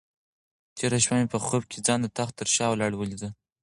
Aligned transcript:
تېره 0.77 0.97
شپه 1.03 1.15
مې 1.19 1.27
په 1.33 1.37
خوب 1.45 1.63
کې 1.71 1.79
ځان 1.87 1.99
د 2.01 2.07
تخت 2.17 2.33
تر 2.39 2.47
شا 2.55 2.65
ولاړه 2.69 2.95
ولیده. 2.97 3.29